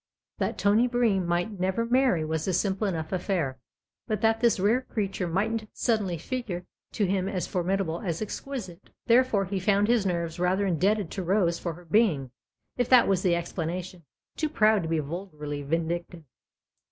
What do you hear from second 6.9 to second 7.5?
to THE OTHER HOUSE 195 him as